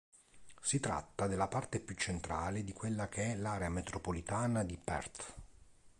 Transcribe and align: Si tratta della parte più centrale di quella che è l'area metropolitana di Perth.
Si 0.61 0.79
tratta 0.79 1.27
della 1.27 1.47
parte 1.47 1.79
più 1.79 1.93
centrale 1.93 2.63
di 2.63 2.73
quella 2.73 3.07
che 3.07 3.33
è 3.33 3.35
l'area 3.35 3.69
metropolitana 3.69 4.63
di 4.63 4.75
Perth. 4.75 5.35